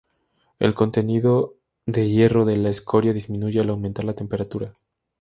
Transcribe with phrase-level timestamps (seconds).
[0.57, 4.73] El contenido de hierro de la escoria disminuye al aumentar la temperatura.